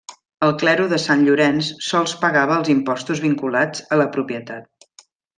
[0.45, 4.99] El clero de sant Llorenç sols pagava els impostos vinculats a la propietat.